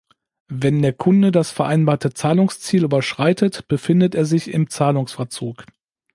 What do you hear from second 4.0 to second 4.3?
er